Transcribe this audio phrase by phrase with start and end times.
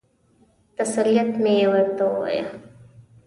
[0.77, 2.45] تسلیت مې ورته ووایه.